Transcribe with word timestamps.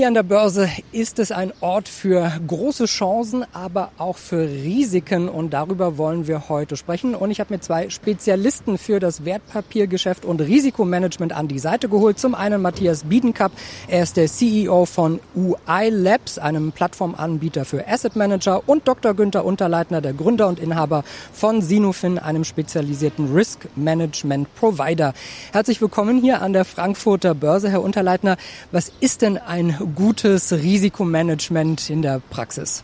Hier 0.00 0.08
an 0.08 0.14
der 0.14 0.22
Börse 0.22 0.70
ist 0.92 1.18
es 1.18 1.30
ein 1.30 1.52
Ort 1.60 1.86
für 1.86 2.32
große 2.46 2.86
Chancen, 2.86 3.44
aber 3.52 3.92
auch 3.98 4.16
für 4.16 4.48
Risiken 4.48 5.28
und 5.28 5.50
darüber 5.50 5.98
wollen 5.98 6.26
wir 6.26 6.48
heute 6.48 6.78
sprechen. 6.78 7.14
Und 7.14 7.30
ich 7.30 7.38
habe 7.38 7.52
mir 7.52 7.60
zwei 7.60 7.90
Spezialisten 7.90 8.78
für 8.78 8.98
das 8.98 9.26
Wertpapiergeschäft 9.26 10.24
und 10.24 10.40
Risikomanagement 10.40 11.34
an 11.34 11.48
die 11.48 11.58
Seite 11.58 11.90
geholt. 11.90 12.18
Zum 12.18 12.34
einen 12.34 12.62
Matthias 12.62 13.04
Biedenkap, 13.04 13.52
er 13.88 14.02
ist 14.02 14.16
der 14.16 14.26
CEO 14.28 14.86
von 14.86 15.20
UI 15.36 15.90
Labs, 15.90 16.38
einem 16.38 16.72
Plattformanbieter 16.72 17.66
für 17.66 17.86
Asset 17.86 18.16
Manager 18.16 18.66
und 18.66 18.88
Dr. 18.88 19.12
Günther 19.12 19.44
Unterleitner, 19.44 20.00
der 20.00 20.14
Gründer 20.14 20.48
und 20.48 20.60
Inhaber 20.60 21.04
von 21.34 21.60
Sinofin, 21.60 22.18
einem 22.18 22.44
spezialisierten 22.44 23.34
Risk 23.34 23.68
Management 23.76 24.48
Provider. 24.54 25.12
Herzlich 25.52 25.82
willkommen 25.82 26.22
hier 26.22 26.40
an 26.40 26.54
der 26.54 26.64
Frankfurter 26.64 27.34
Börse, 27.34 27.68
Herr 27.68 27.82
Unterleitner. 27.82 28.38
Was 28.72 28.90
ist 29.00 29.20
denn 29.20 29.36
ein 29.36 29.89
gutes 29.94 30.52
Risikomanagement 30.52 31.90
in 31.90 32.02
der 32.02 32.20
Praxis? 32.30 32.82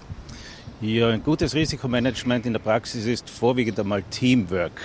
Ja, 0.80 1.08
ein 1.08 1.22
gutes 1.22 1.54
Risikomanagement 1.54 2.46
in 2.46 2.52
der 2.52 2.60
Praxis 2.60 3.06
ist 3.06 3.30
vorwiegend 3.30 3.80
einmal 3.80 4.02
Teamwork. 4.10 4.80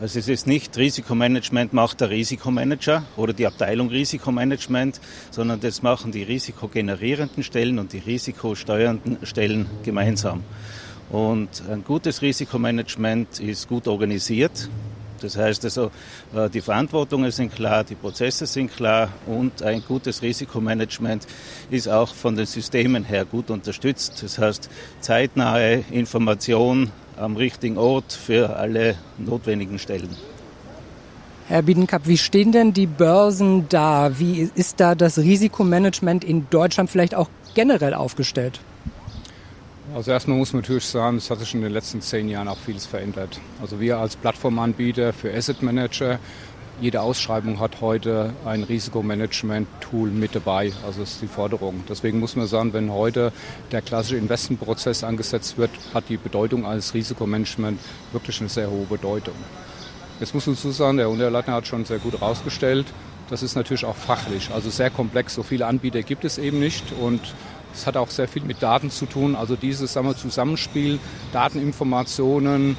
Also 0.00 0.18
es 0.18 0.28
ist 0.28 0.46
nicht 0.46 0.76
Risikomanagement 0.76 1.72
macht 1.72 2.00
der 2.00 2.10
Risikomanager 2.10 3.02
oder 3.16 3.32
die 3.32 3.46
Abteilung 3.46 3.88
Risikomanagement, 3.88 5.00
sondern 5.30 5.60
das 5.60 5.82
machen 5.82 6.12
die 6.12 6.22
risikogenerierenden 6.22 7.42
Stellen 7.42 7.78
und 7.78 7.92
die 7.92 7.98
risikosteuernden 7.98 9.18
Stellen 9.22 9.66
gemeinsam. 9.84 10.42
Und 11.10 11.62
ein 11.70 11.84
gutes 11.84 12.20
Risikomanagement 12.20 13.40
ist 13.40 13.68
gut 13.68 13.88
organisiert. 13.88 14.68
Das 15.20 15.36
heißt 15.36 15.64
also, 15.64 15.90
äh, 16.34 16.48
die 16.50 16.60
Verantwortungen 16.60 17.30
sind 17.30 17.54
klar, 17.54 17.84
die 17.84 17.94
Prozesse 17.94 18.46
sind 18.46 18.74
klar 18.74 19.08
und 19.26 19.62
ein 19.62 19.82
gutes 19.86 20.22
Risikomanagement 20.22 21.26
ist 21.70 21.88
auch 21.88 22.14
von 22.14 22.36
den 22.36 22.46
Systemen 22.46 23.04
her 23.04 23.24
gut 23.24 23.50
unterstützt. 23.50 24.22
Das 24.22 24.38
heißt, 24.38 24.68
zeitnahe 25.00 25.84
Information 25.90 26.90
am 27.16 27.36
richtigen 27.36 27.78
Ort 27.78 28.12
für 28.12 28.56
alle 28.56 28.96
notwendigen 29.18 29.78
Stellen. 29.78 30.10
Herr 31.48 31.62
Biedenkap, 31.62 32.02
wie 32.06 32.18
stehen 32.18 32.50
denn 32.50 32.72
die 32.72 32.88
Börsen 32.88 33.68
da? 33.68 34.18
Wie 34.18 34.50
ist 34.54 34.80
da 34.80 34.96
das 34.96 35.18
Risikomanagement 35.18 36.24
in 36.24 36.48
Deutschland 36.50 36.90
vielleicht 36.90 37.14
auch 37.14 37.28
generell 37.54 37.94
aufgestellt? 37.94 38.60
Also 39.94 40.10
erstmal 40.10 40.36
muss 40.36 40.52
man 40.52 40.62
natürlich 40.62 40.84
sagen, 40.84 41.18
es 41.18 41.30
hat 41.30 41.38
sich 41.38 41.54
in 41.54 41.62
den 41.62 41.72
letzten 41.72 42.00
zehn 42.00 42.28
Jahren 42.28 42.48
auch 42.48 42.58
vieles 42.58 42.86
verändert. 42.86 43.40
Also 43.60 43.78
wir 43.80 43.98
als 43.98 44.16
Plattformanbieter 44.16 45.12
für 45.12 45.32
Asset 45.32 45.62
Manager, 45.62 46.18
jede 46.80 47.00
Ausschreibung 47.00 47.60
hat 47.60 47.80
heute 47.80 48.34
ein 48.44 48.64
Risikomanagement-Tool 48.64 50.10
mit 50.10 50.34
dabei. 50.34 50.72
Also 50.84 51.00
das 51.00 51.12
ist 51.12 51.22
die 51.22 51.28
Forderung. 51.28 51.84
Deswegen 51.88 52.18
muss 52.18 52.36
man 52.36 52.46
sagen, 52.46 52.72
wenn 52.72 52.92
heute 52.92 53.32
der 53.70 53.80
klassische 53.80 54.16
Investmentprozess 54.16 55.04
angesetzt 55.04 55.56
wird, 55.56 55.70
hat 55.94 56.04
die 56.08 56.16
Bedeutung 56.16 56.66
eines 56.66 56.92
Risikomanagement 56.92 57.80
wirklich 58.12 58.40
eine 58.40 58.50
sehr 58.50 58.68
hohe 58.68 58.86
Bedeutung. 58.86 59.36
Jetzt 60.18 60.34
muss 60.34 60.46
man 60.46 60.56
dazu 60.56 60.70
sagen, 60.72 60.96
der 60.98 61.08
Unterleitner 61.08 61.54
hat 61.54 61.66
schon 61.66 61.84
sehr 61.84 61.98
gut 61.98 62.20
herausgestellt, 62.20 62.86
das 63.28 63.42
ist 63.42 63.56
natürlich 63.56 63.84
auch 63.84 63.96
fachlich, 63.96 64.50
also 64.54 64.70
sehr 64.70 64.90
komplex. 64.90 65.34
So 65.34 65.42
viele 65.42 65.66
Anbieter 65.66 66.02
gibt 66.02 66.24
es 66.24 66.38
eben 66.38 66.60
nicht 66.60 66.84
und 67.00 67.20
es 67.76 67.86
hat 67.86 67.96
auch 67.96 68.10
sehr 68.10 68.26
viel 68.26 68.42
mit 68.42 68.62
Daten 68.62 68.90
zu 68.90 69.06
tun. 69.06 69.36
Also 69.36 69.54
dieses 69.54 69.92
sagen 69.92 70.08
wir, 70.08 70.16
Zusammenspiel, 70.16 70.98
Dateninformationen, 71.32 72.76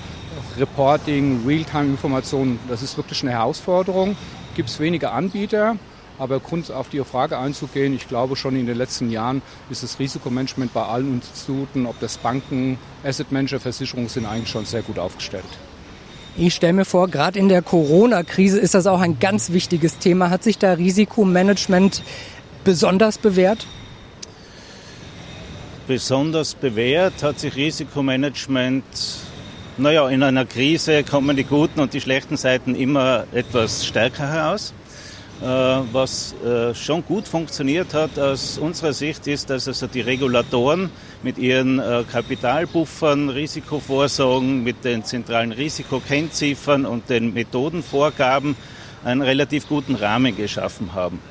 Reporting, 0.58 1.44
Realtime-Informationen, 1.46 2.60
das 2.68 2.82
ist 2.82 2.98
wirklich 2.98 3.22
eine 3.22 3.32
Herausforderung. 3.32 4.18
Gibt 4.56 4.70
es 4.70 4.80
wenige 4.80 5.12
Anbieter, 5.12 5.76
aber 6.18 6.40
Grund 6.40 6.72
auf 6.72 6.90
die 6.90 7.04
Frage 7.04 7.38
einzugehen, 7.38 7.94
ich 7.94 8.08
glaube 8.08 8.36
schon 8.36 8.56
in 8.56 8.66
den 8.66 8.78
letzten 8.78 9.12
Jahren 9.12 9.44
ist 9.70 9.84
das 9.84 10.00
Risikomanagement 10.00 10.74
bei 10.74 10.84
allen 10.84 11.14
Instituten, 11.14 11.86
ob 11.86 12.00
das 12.00 12.18
Banken, 12.18 12.80
Asset 13.04 13.32
Manager, 13.32 13.60
Versicherungen 13.60 14.10
sind 14.10 14.26
eigentlich 14.26 14.50
schon 14.50 14.66
sehr 14.66 14.82
gut 14.82 14.98
aufgestellt. 14.98 15.46
Ich 16.40 16.54
stelle 16.54 16.74
mir 16.74 16.86
vor, 16.86 17.08
gerade 17.08 17.40
in 17.40 17.50
der 17.50 17.64
Corona-Krise 17.64 18.60
ist 18.60 18.76
das 18.76 18.86
auch 18.86 19.00
ein 19.00 19.20
ganz 19.20 19.52
wichtiges 19.52 19.98
Thema. 19.98 20.30
Hat 20.30 20.44
sich 20.44 20.60
da 20.60 20.74
Risikomanagement 20.74 22.04
besonders 22.64 23.18
bewährt? 23.18 23.66
Besonders 25.88 26.54
bewährt 26.54 27.24
hat 27.24 27.40
sich 27.40 27.56
Risikomanagement, 27.56 28.84
naja, 29.78 30.10
in 30.10 30.22
einer 30.22 30.44
Krise 30.44 31.06
kommen 31.06 31.38
die 31.38 31.46
guten 31.46 31.80
und 31.80 31.94
die 31.94 32.02
schlechten 32.02 32.36
Seiten 32.36 32.76
immer 32.76 33.24
etwas 33.32 33.86
stärker 33.86 34.28
heraus. 34.28 34.74
Äh, 35.42 35.46
was 35.46 36.36
äh, 36.44 36.76
schon 36.76 37.06
gut 37.06 37.26
funktioniert 37.26 37.94
hat 37.94 38.20
aus 38.20 38.58
unserer 38.58 38.92
Sicht 38.92 39.28
ist, 39.28 39.50
dass 39.50 39.70
also 39.70 39.88
die 39.88 40.02
Regulatoren 40.02 40.90
mit 41.24 41.38
ihren 41.38 41.80
äh, 41.80 42.04
Kapitalbuffern, 42.12 43.30
Risikovorsorgen, 43.30 44.64
mit 44.66 44.84
den 44.84 45.06
zentralen 45.06 45.54
Risikokennziffern 45.54 46.86
und 46.86 47.10
den 47.10 47.34
Methodenvorgaben 47.34 48.58
einen 49.06 49.22
relativ 49.22 49.70
guten 49.70 49.96
Rahmen 49.96 50.36
geschaffen 50.36 50.94
haben. 50.94 51.22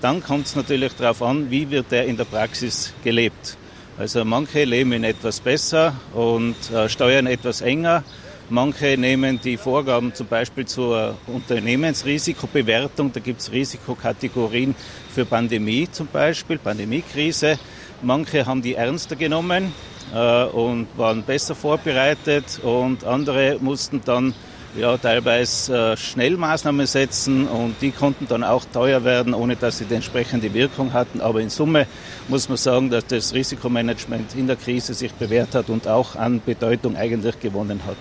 Dann 0.00 0.22
kommt 0.22 0.46
es 0.46 0.54
natürlich 0.54 0.92
darauf 0.92 1.20
an, 1.20 1.50
wie 1.50 1.68
wird 1.70 1.90
der 1.90 2.04
in 2.04 2.16
der 2.16 2.26
Praxis 2.26 2.92
gelebt. 3.02 3.56
Also 3.96 4.24
manche 4.24 4.64
leben 4.64 5.04
etwas 5.04 5.38
besser 5.38 5.94
und 6.14 6.56
äh, 6.72 6.88
steuern 6.88 7.28
etwas 7.28 7.60
enger. 7.60 8.02
Manche 8.50 8.96
nehmen 8.98 9.40
die 9.40 9.56
Vorgaben 9.56 10.12
zum 10.12 10.26
Beispiel 10.26 10.66
zur 10.66 11.16
Unternehmensrisikobewertung. 11.28 13.12
Da 13.12 13.20
gibt 13.20 13.40
es 13.40 13.52
Risikokategorien 13.52 14.74
für 15.14 15.24
Pandemie 15.24 15.88
zum 15.90 16.08
Beispiel, 16.08 16.58
Pandemiekrise. 16.58 17.56
Manche 18.02 18.44
haben 18.44 18.62
die 18.62 18.74
ernster 18.74 19.14
genommen 19.14 19.72
äh, 20.12 20.44
und 20.44 20.88
waren 20.96 21.22
besser 21.22 21.54
vorbereitet 21.54 22.60
und 22.64 23.04
andere 23.04 23.58
mussten 23.60 24.00
dann 24.04 24.34
ja, 24.76 24.96
teilweise 24.96 25.92
äh, 25.92 25.96
Schnellmaßnahmen 25.96 26.86
setzen 26.86 27.46
und 27.46 27.76
die 27.80 27.90
konnten 27.90 28.26
dann 28.26 28.42
auch 28.42 28.64
teuer 28.64 29.04
werden, 29.04 29.34
ohne 29.34 29.56
dass 29.56 29.78
sie 29.78 29.84
die 29.84 29.94
entsprechende 29.94 30.52
Wirkung 30.52 30.92
hatten. 30.92 31.20
Aber 31.20 31.40
in 31.40 31.50
Summe 31.50 31.86
muss 32.28 32.48
man 32.48 32.58
sagen, 32.58 32.90
dass 32.90 33.06
das 33.06 33.34
Risikomanagement 33.34 34.34
in 34.34 34.46
der 34.46 34.56
Krise 34.56 34.94
sich 34.94 35.12
bewährt 35.12 35.54
hat 35.54 35.68
und 35.68 35.86
auch 35.86 36.16
an 36.16 36.40
Bedeutung 36.44 36.96
eigentlich 36.96 37.38
gewonnen 37.40 37.80
hat. 37.86 37.96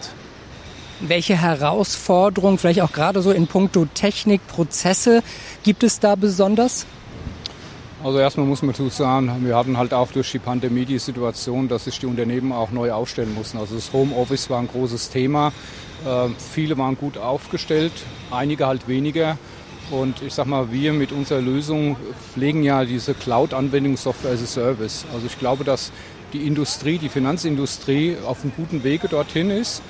Welche 1.00 1.40
Herausforderungen, 1.40 2.58
vielleicht 2.58 2.82
auch 2.82 2.92
gerade 2.92 3.22
so 3.22 3.32
in 3.32 3.48
puncto 3.48 3.86
Technik, 3.94 4.46
Prozesse, 4.48 5.22
gibt 5.64 5.84
es 5.84 6.00
da 6.00 6.16
besonders? 6.16 6.86
Also 8.04 8.20
erstmal 8.20 8.46
muss 8.46 8.62
man 8.62 8.72
dazu 8.72 8.90
sagen, 8.90 9.32
wir 9.46 9.56
hatten 9.56 9.78
halt 9.78 9.94
auch 9.94 10.12
durch 10.12 10.30
die 10.30 10.40
Pandemie 10.40 10.84
die 10.84 11.00
Situation, 11.00 11.70
dass 11.70 11.86
sich 11.86 12.00
die 12.00 12.06
Unternehmen 12.06 12.52
auch 12.52 12.72
neu 12.72 12.92
aufstellen 12.92 13.34
mussten. 13.34 13.58
Also 13.58 13.76
das 13.76 13.94
Homeoffice 13.94 14.50
war 14.50 14.60
ein 14.60 14.68
großes 14.68 15.10
Thema. 15.10 15.54
Äh, 16.06 16.28
viele 16.38 16.78
waren 16.78 16.98
gut 16.98 17.18
aufgestellt, 17.18 17.94
einige 18.30 18.68
halt 18.68 18.90
weniger. 18.90 19.38
Und 19.90 20.22
ich 20.22 20.34
sag 20.34 20.48
mal, 20.48 20.70
wir 20.70 20.92
mit 20.92 21.14
unserer 21.14 21.40
Lösung 21.40 21.96
pflegen 22.34 22.64
ja 22.64 22.84
diese 22.84 23.14
Cloud-Anwendung 23.14 23.96
Software 23.96 24.34
as 24.34 24.44
a 24.44 24.48
Service. 24.48 25.06
Also 25.14 25.28
ich 25.28 25.40
glaube, 25.40 25.64
dass 25.64 25.94
die 26.34 26.46
Industrie, 26.46 26.98
die 26.98 27.10
Finanzindustrie 27.10 28.18
auf 28.26 28.44
einem 28.44 28.52
guten 28.58 28.84
Wege 28.84 29.08
dorthin 29.08 29.50
ist 29.50 29.82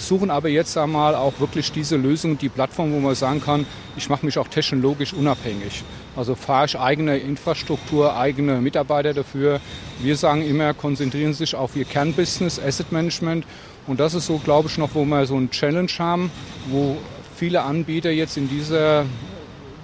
suchen 0.00 0.30
aber 0.30 0.48
jetzt 0.48 0.76
einmal 0.76 1.14
auch 1.14 1.40
wirklich 1.40 1.72
diese 1.72 1.96
Lösung, 1.96 2.38
die 2.38 2.48
Plattform, 2.48 2.92
wo 2.92 3.00
man 3.00 3.14
sagen 3.14 3.42
kann, 3.42 3.66
ich 3.96 4.08
mache 4.08 4.24
mich 4.24 4.38
auch 4.38 4.48
technologisch 4.48 5.12
unabhängig. 5.12 5.84
Also 6.16 6.34
fahre 6.34 6.66
ich 6.66 6.78
eigene 6.78 7.18
Infrastruktur, 7.18 8.16
eigene 8.16 8.60
Mitarbeiter 8.60 9.14
dafür. 9.14 9.60
Wir 10.00 10.16
sagen 10.16 10.42
immer, 10.48 10.74
konzentrieren 10.74 11.34
sich 11.34 11.54
auf 11.54 11.76
Ihr 11.76 11.84
Kernbusiness, 11.84 12.60
Asset 12.60 12.90
Management. 12.92 13.44
Und 13.86 14.00
das 14.00 14.14
ist 14.14 14.26
so, 14.26 14.38
glaube 14.38 14.68
ich, 14.68 14.78
noch, 14.78 14.90
wo 14.94 15.04
wir 15.04 15.26
so 15.26 15.36
einen 15.36 15.50
Challenge 15.50 15.90
haben, 15.98 16.30
wo 16.68 16.96
viele 17.36 17.62
Anbieter 17.62 18.10
jetzt 18.10 18.36
in 18.36 18.48
dieser 18.48 19.04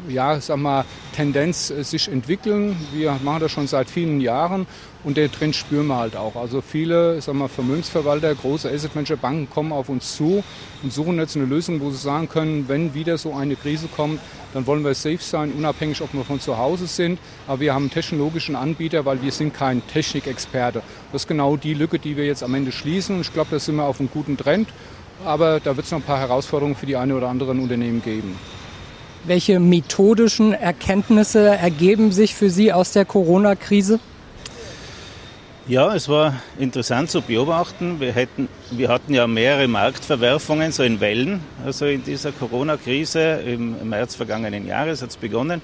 ja, 0.09 0.41
sag 0.41 0.59
mal, 0.59 0.85
Tendenz 1.15 1.71
äh, 1.71 1.83
sich 1.83 2.09
entwickeln. 2.09 2.77
Wir 2.93 3.19
machen 3.23 3.41
das 3.41 3.53
schon 3.53 3.67
seit 3.67 3.89
vielen 3.91 4.21
Jahren 4.21 4.67
und 5.05 5.17
den 5.17 5.31
Trend 5.31 5.55
spüren 5.55 5.87
wir 5.87 5.97
halt 5.97 6.17
auch. 6.17 6.37
Also 6.37 6.61
viele 6.61 7.21
sag 7.21 7.35
mal, 7.35 7.49
Vermögensverwalter, 7.49 8.35
große 8.35 8.71
Asset 8.71 8.95
Manager, 8.95 9.17
Banken 9.17 9.49
kommen 9.51 9.73
auf 9.73 9.89
uns 9.89 10.17
zu 10.17 10.43
und 10.83 10.93
suchen 10.93 11.19
jetzt 11.19 11.37
eine 11.37 11.45
Lösung, 11.45 11.81
wo 11.81 11.91
sie 11.91 11.99
sagen 11.99 12.29
können, 12.29 12.69
wenn 12.69 12.95
wieder 12.95 13.19
so 13.19 13.35
eine 13.35 13.57
Krise 13.57 13.89
kommt, 13.95 14.21
dann 14.55 14.67
wollen 14.67 14.85
wir 14.85 14.95
safe 14.95 15.19
sein, 15.19 15.53
unabhängig, 15.53 16.01
ob 16.01 16.15
wir 16.15 16.25
von 16.25 16.41
zu 16.41 16.57
Hause 16.57 16.87
sind. 16.87 17.19
Aber 17.47 17.61
wir 17.61 17.75
haben 17.75 17.85
einen 17.85 17.91
technologischen 17.91 18.57
Anbieter, 18.57 19.05
weil 19.05 19.21
wir 19.21 19.33
sind 19.33 19.53
kein 19.53 19.87
Technikexperte. 19.89 20.83
Das 21.13 21.23
ist 21.23 21.29
genau 21.29 21.57
die 21.57 21.75
Lücke, 21.75 21.99
die 21.99 22.17
wir 22.17 22.25
jetzt 22.25 22.43
am 22.43 22.55
Ende 22.55 22.73
schließen. 22.73 23.21
Ich 23.21 23.33
glaube, 23.33 23.49
da 23.51 23.59
sind 23.59 23.77
wir 23.77 23.85
auf 23.85 24.01
einem 24.01 24.11
guten 24.11 24.37
Trend. 24.37 24.69
Aber 25.25 25.61
da 25.61 25.77
wird 25.77 25.87
es 25.87 25.93
noch 25.93 26.01
ein 26.01 26.05
paar 26.05 26.19
Herausforderungen 26.19 26.77
für 26.77 26.87
die 26.87 26.97
eine 26.97 27.15
oder 27.17 27.29
anderen 27.29 27.61
Unternehmen 27.61 28.03
geben. 28.03 28.37
Welche 29.27 29.59
methodischen 29.59 30.53
Erkenntnisse 30.53 31.47
ergeben 31.49 32.13
sich 32.13 32.35
für 32.35 32.51
Sie 32.51 32.75
aus 32.75 32.93
der 32.93 33.07
Corona-Krise? 33.07 33.99
Ja, 35.67 35.95
es 35.95 36.11
war 36.11 36.35
interessant 36.59 37.09
zu 37.09 37.23
beobachten. 37.23 38.01
Wir, 38.01 38.13
hätten, 38.13 38.49
wir 38.71 38.91
hatten 38.91 39.15
ja 39.15 39.27
mehrere 39.27 39.67
Marktverwerfungen, 39.67 40.73
so 40.73 40.83
in 40.83 41.01
Wellen, 41.01 41.41
also 41.65 41.87
in 41.87 42.05
dieser 42.05 42.33
Corona-Krise. 42.33 43.41
Im 43.47 43.89
März 43.89 44.15
vergangenen 44.15 44.67
Jahres 44.67 45.01
hat 45.01 45.09
es 45.09 45.17
begonnen. 45.17 45.63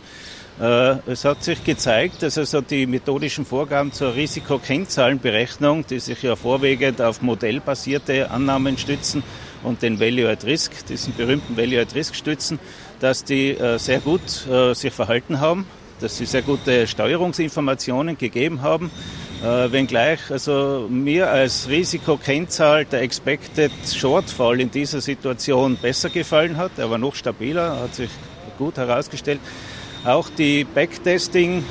Äh, 0.59 0.97
es 1.07 1.27
hat 1.27 1.45
sich 1.45 1.62
gezeigt, 1.62 2.23
dass 2.23 2.39
also 2.39 2.62
die 2.62 2.87
methodischen 2.87 3.45
Vorgaben 3.45 3.93
zur 3.93 4.15
Risikokennzahlenberechnung, 4.15 5.87
die 5.87 6.01
sich 6.01 6.23
ja 6.23 6.35
vorwiegend 6.35 7.03
auf 7.03 7.21
modellbasierte 7.21 8.31
Annahmen 8.31 8.79
stützen 8.79 9.23
und 9.62 9.83
den 9.83 10.01
Value 10.01 10.31
at 10.31 10.45
Risk, 10.45 10.87
diesen 10.87 11.15
berühmten 11.15 11.59
Value 11.59 11.81
at 11.81 11.95
Risk 11.95 12.15
stützen, 12.15 12.59
dass 13.00 13.25
die 13.25 13.50
äh, 13.50 13.79
sehr 13.79 14.00
gut 14.00 14.47
äh, 14.47 14.75
sich 14.75 14.93
verhalten 14.93 15.41
haben, 15.41 15.67
dass 16.00 16.17
sie 16.17 16.26
sehr 16.26 16.43
gute 16.43 16.87
Steuerungsinformationen 16.87 18.17
gegeben 18.17 18.62
haben 18.62 18.91
äh, 19.43 19.73
wenngleich 19.73 20.31
also 20.31 20.87
mir 20.91 21.31
als 21.31 21.69
Risikokennzahl 21.69 22.85
der 22.85 23.02
Expected 23.02 23.73
Shortfall 23.91 24.61
in 24.61 24.70
dieser 24.70 25.00
Situation 25.00 25.76
besser 25.76 26.11
gefallen 26.11 26.56
hat. 26.56 26.73
Er 26.76 26.91
war 26.91 26.99
noch 26.99 27.14
stabiler, 27.14 27.81
hat 27.81 27.94
sich 27.94 28.11
gut 28.58 28.76
herausgestellt. 28.76 29.41
Auch 30.05 30.29
die 30.29 30.64
Backtesting 30.64 31.64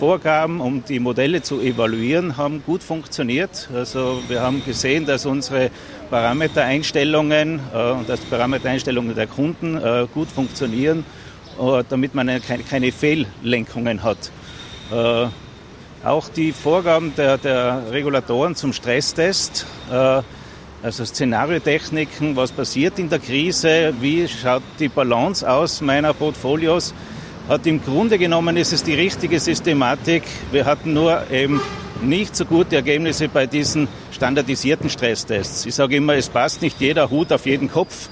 Vorgaben, 0.00 0.62
um 0.62 0.82
die 0.82 0.98
Modelle 0.98 1.42
zu 1.42 1.60
evaluieren, 1.60 2.38
haben 2.38 2.62
gut 2.64 2.82
funktioniert. 2.82 3.68
Also 3.74 4.22
wir 4.28 4.40
haben 4.40 4.64
gesehen, 4.64 5.04
dass 5.04 5.26
unsere 5.26 5.70
Parametereinstellungen 6.08 7.60
äh, 7.74 7.90
und 7.90 8.08
dass 8.08 8.20
Parametereinstellungen 8.20 9.14
der 9.14 9.26
Kunden 9.26 9.76
äh, 9.76 10.06
gut 10.14 10.28
funktionieren, 10.28 11.04
äh, 11.60 11.84
damit 11.86 12.14
man 12.14 12.30
eine, 12.30 12.40
keine, 12.40 12.92
Fehllenkungen 12.92 14.02
hat. 14.02 14.32
Äh, 14.90 15.26
auch 16.02 16.30
die 16.30 16.52
Vorgaben 16.52 17.12
der, 17.14 17.36
der 17.36 17.82
Regulatoren 17.90 18.54
zum 18.54 18.72
Stresstest, 18.72 19.66
äh, 19.92 20.22
also 20.82 21.04
Szenariotechniken, 21.04 22.36
was 22.36 22.52
passiert 22.52 22.98
in 22.98 23.10
der 23.10 23.18
Krise, 23.18 23.92
wie 24.00 24.26
schaut 24.26 24.62
die 24.78 24.88
Balance 24.88 25.46
aus 25.46 25.82
meiner 25.82 26.14
Portfolios, 26.14 26.94
hat 27.50 27.66
im 27.66 27.82
Grunde 27.82 28.16
genommen 28.16 28.56
ist 28.56 28.72
es 28.72 28.84
die 28.84 28.94
richtige 28.94 29.40
Systematik. 29.40 30.22
Wir 30.52 30.66
hatten 30.66 30.92
nur 30.92 31.28
eben 31.32 31.60
nicht 32.00 32.36
so 32.36 32.44
gute 32.44 32.76
Ergebnisse 32.76 33.28
bei 33.28 33.46
diesen 33.46 33.88
standardisierten 34.12 34.88
Stresstests. 34.88 35.66
Ich 35.66 35.74
sage 35.74 35.96
immer, 35.96 36.14
es 36.14 36.28
passt 36.28 36.62
nicht 36.62 36.80
jeder 36.80 37.10
Hut 37.10 37.32
auf 37.32 37.46
jeden 37.46 37.68
Kopf. 37.68 38.08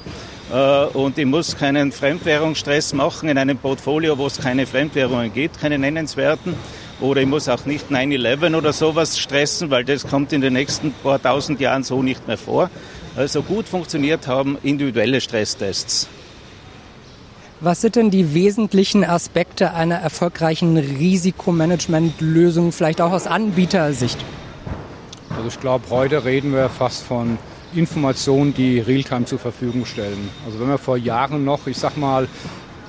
Äh, 0.53 0.87
und 0.87 1.19
ich 1.19 1.25
muss 1.25 1.57
keinen 1.57 1.93
Fremdwährungsstress 1.93 2.95
machen 2.95 3.29
in 3.29 3.39
einem 3.39 3.59
Portfolio, 3.59 4.19
wo 4.19 4.27
es 4.27 4.39
keine 4.41 4.67
Fremdwährungen 4.67 5.33
gibt, 5.33 5.61
keine 5.61 5.79
nennenswerten. 5.79 6.55
Oder 7.01 7.21
ich 7.21 7.29
muss 7.29 7.49
auch 7.49 7.65
nicht 7.65 7.93
9-11 7.93 8.57
oder 8.57 8.73
sowas 8.73 9.21
stressen, 9.21 9.71
weil 9.71 9.85
das 9.85 10.05
kommt 10.05 10.33
in 10.33 10.41
den 10.41 10.55
nächsten 10.55 10.93
paar 11.05 11.23
tausend 11.23 11.61
Jahren 11.61 11.85
so 11.85 12.03
nicht 12.03 12.27
mehr 12.27 12.39
vor. 12.39 12.71
Also 13.15 13.43
gut 13.43 13.69
funktioniert 13.69 14.27
haben 14.27 14.59
individuelle 14.65 15.21
Stresstests. 15.21 16.09
Was 17.61 17.81
sind 17.81 17.97
denn 17.97 18.11
die 18.13 18.35
wesentlichen 18.35 19.05
Aspekte 19.05 19.75
einer 19.75 19.97
erfolgreichen 19.97 20.77
Risikomanagementlösung, 20.77 22.71
vielleicht 22.71 23.01
auch 23.01 23.11
aus 23.11 23.27
Anbietersicht? 23.27 24.17
Also 25.31 25.49
ich 25.49 25.59
glaube, 25.59 25.85
heute 25.91 26.25
reden 26.25 26.53
wir 26.53 26.69
fast 26.69 27.03
von 27.03 27.37
Informationen, 27.75 28.55
die 28.55 28.79
Realtime 28.79 29.25
zur 29.25 29.41
Verfügung 29.41 29.87
stellen. 29.87 30.31
Also 30.47 30.61
wenn 30.61 30.69
wir 30.69 30.79
vor 30.79 30.97
Jahren 30.97 31.45
noch, 31.45 31.67
ich 31.67 31.77
sag 31.77 31.97
mal, 31.97 32.29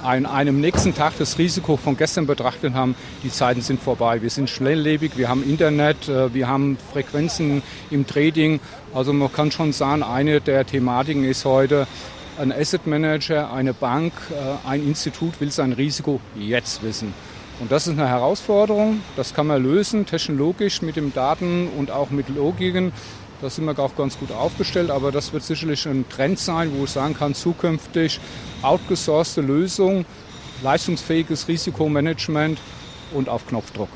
an 0.03 0.27
einem 0.27 0.61
nächsten 0.61 0.93
Tag 0.93 1.13
das 1.17 1.39
Risiko 1.39 1.75
von 1.75 1.97
gestern 1.97 2.27
betrachtet 2.27 2.75
haben, 2.75 2.93
die 3.23 3.31
Zeiten 3.31 3.61
sind 3.61 3.81
vorbei. 3.81 4.21
Wir 4.21 4.29
sind 4.29 4.51
schnelllebig, 4.51 5.17
wir 5.17 5.29
haben 5.29 5.43
Internet, 5.43 6.07
äh, 6.07 6.31
wir 6.31 6.47
haben 6.47 6.77
Frequenzen 6.93 7.63
im 7.89 8.05
Trading. 8.05 8.59
Also 8.93 9.13
man 9.13 9.33
kann 9.33 9.51
schon 9.51 9.73
sagen, 9.73 10.03
eine 10.03 10.41
der 10.41 10.63
Thematiken 10.65 11.23
ist 11.23 11.43
heute, 11.43 11.87
ein 12.39 12.53
Asset 12.53 12.87
Manager, 12.87 13.51
eine 13.51 13.73
Bank, 13.73 14.13
äh, 14.31 14.67
ein 14.67 14.85
Institut 14.87 15.39
will 15.41 15.51
sein 15.51 15.73
Risiko 15.73 16.21
jetzt 16.35 16.81
wissen. 16.83 17.13
Und 17.59 17.71
das 17.71 17.87
ist 17.87 17.99
eine 17.99 18.07
Herausforderung, 18.07 19.01
das 19.17 19.33
kann 19.33 19.47
man 19.47 19.61
lösen, 19.61 20.05
technologisch 20.05 20.81
mit 20.81 20.95
den 20.95 21.13
Daten 21.13 21.67
und 21.77 21.91
auch 21.91 22.09
mit 22.09 22.29
Logiken. 22.29 22.93
Da 23.41 23.49
sind 23.49 23.65
wir 23.65 23.77
auch 23.77 23.95
ganz 23.95 24.17
gut 24.17 24.31
aufgestellt, 24.31 24.89
aber 24.89 25.11
das 25.11 25.33
wird 25.33 25.43
sicherlich 25.43 25.85
ein 25.85 26.07
Trend 26.07 26.39
sein, 26.39 26.71
wo 26.77 26.85
ich 26.85 26.91
sagen 26.91 27.13
kann, 27.13 27.35
zukünftig 27.35 28.19
outgesourcete 28.61 29.41
Lösung, 29.41 30.05
leistungsfähiges 30.63 31.47
Risikomanagement 31.47 32.59
und 33.13 33.27
auf 33.27 33.45
Knopfdruck. 33.47 33.89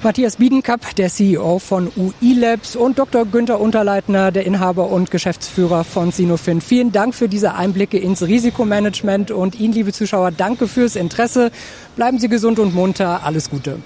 Matthias 0.00 0.36
Biedenkapp, 0.36 0.94
der 0.94 1.08
CEO 1.08 1.58
von 1.58 1.90
UI 1.96 2.32
Labs 2.34 2.76
und 2.76 3.00
Dr. 3.00 3.26
Günther 3.26 3.60
Unterleitner, 3.60 4.30
der 4.30 4.46
Inhaber 4.46 4.90
und 4.90 5.10
Geschäftsführer 5.10 5.82
von 5.82 6.12
Sinofin. 6.12 6.60
Vielen 6.60 6.92
Dank 6.92 7.16
für 7.16 7.28
diese 7.28 7.54
Einblicke 7.54 7.98
ins 7.98 8.22
Risikomanagement 8.22 9.32
und 9.32 9.58
Ihnen, 9.58 9.74
liebe 9.74 9.92
Zuschauer, 9.92 10.30
danke 10.30 10.68
fürs 10.68 10.94
Interesse. 10.94 11.50
Bleiben 11.96 12.20
Sie 12.20 12.28
gesund 12.28 12.60
und 12.60 12.76
munter. 12.76 13.24
Alles 13.24 13.50
Gute. 13.50 13.80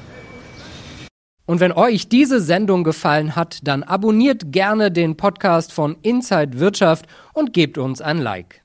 Und 1.46 1.60
wenn 1.60 1.72
euch 1.72 2.08
diese 2.08 2.40
Sendung 2.40 2.84
gefallen 2.84 3.34
hat, 3.34 3.60
dann 3.62 3.82
abonniert 3.82 4.52
gerne 4.52 4.90
den 4.90 5.16
Podcast 5.16 5.72
von 5.72 5.96
Inside 6.02 6.60
Wirtschaft 6.60 7.06
und 7.32 7.54
gebt 7.54 7.78
uns 7.78 8.02
ein 8.02 8.18
Like. 8.18 8.61